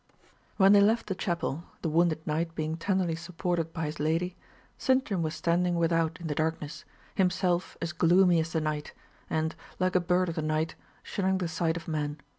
[0.57, 4.35] When they left the chapel, the wounded knight being tenderly supported by his lady,
[4.75, 8.93] Sintram was standing without in the darkness, himself as gloomy as the night,
[9.29, 12.19] and, like a bird of the night, shunning the sight of men.